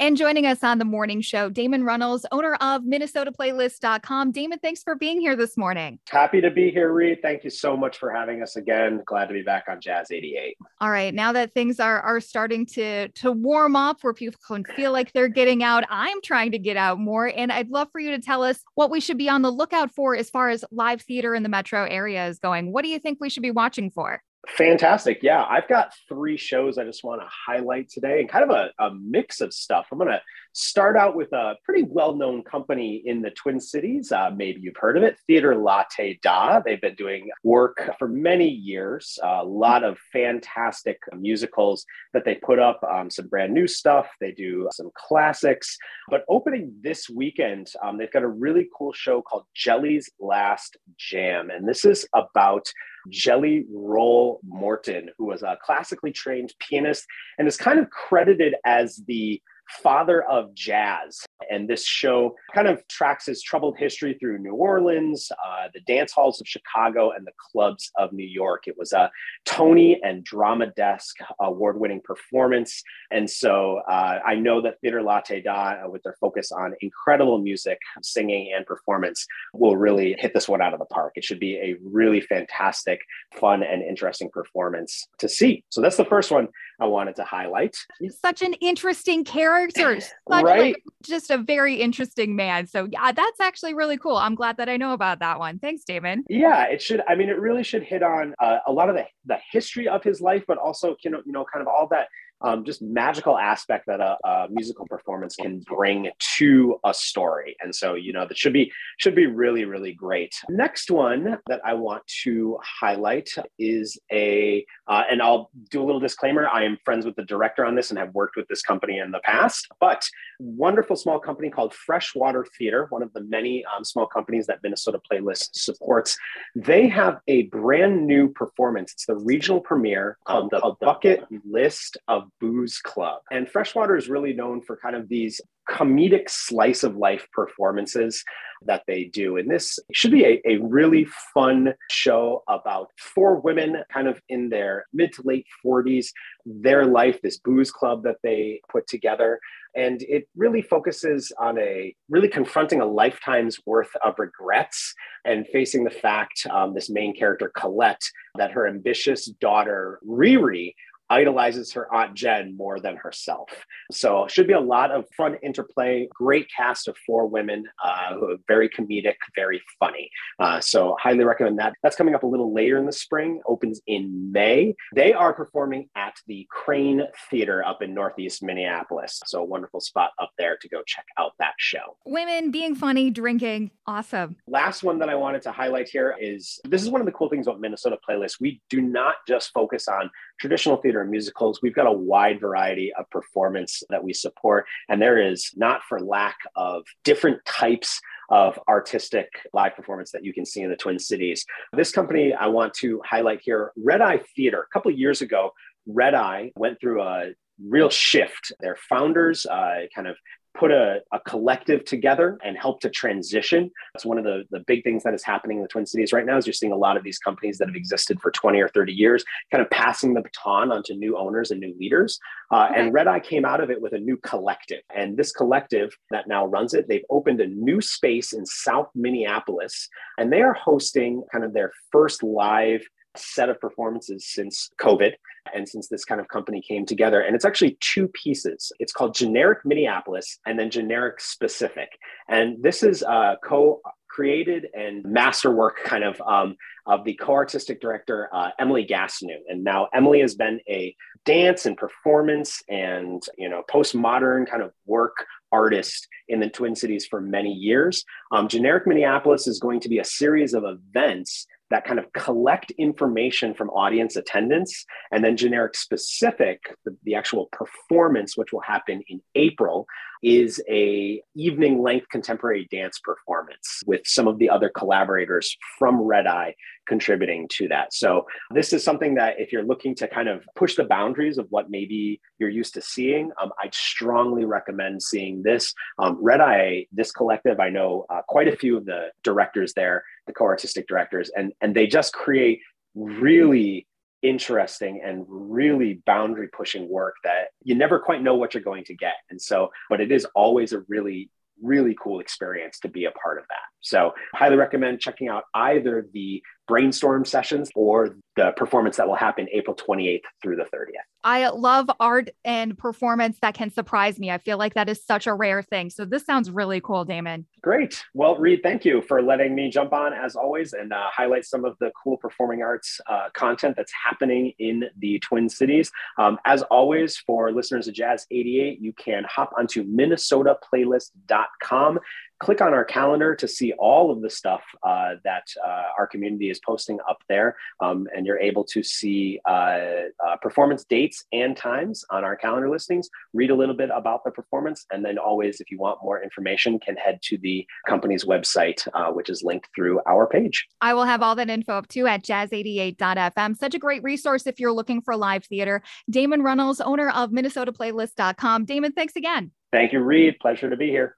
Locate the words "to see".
85.18-85.64, 333.34-333.72, 338.64-339.40